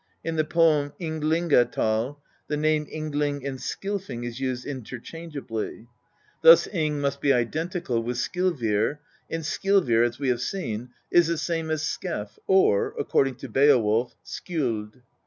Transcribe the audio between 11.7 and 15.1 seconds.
Scef, or, according to Beowulf, Skjold.